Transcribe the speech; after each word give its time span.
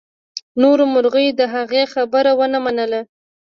نورو 0.61 0.83
مرغیو 0.93 1.37
د 1.39 1.41
هغې 1.53 1.83
خبره 1.93 2.31
ونه 2.39 2.59
منله. 2.65 3.01